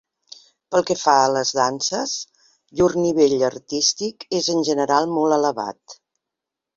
[0.75, 2.15] Pel que fa a les danses,
[2.79, 5.97] llur nivell artístic és en general molt elevat.